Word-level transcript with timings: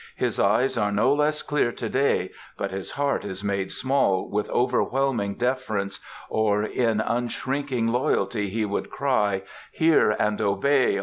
His 0.15 0.39
eyes 0.39 0.79
are 0.79 0.91
no 0.91 1.13
less 1.13 1.43
clear 1.43 1.71
to 1.73 1.87
day, 1.87 2.31
but 2.57 2.71
his 2.71 2.89
heart 2.89 3.23
is 3.23 3.43
made 3.43 3.71
small 3.71 4.27
with 4.27 4.49
overwhelming 4.49 5.35
deference 5.35 5.99
or 6.27 6.63
in 6.63 6.99
unshrinking 6.99 7.85
loyalty 7.89 8.49
he 8.49 8.65
would 8.65 8.89
cry: 8.89 9.43
'Hear 9.71 10.09
and 10.19 10.41
obey! 10.41 10.97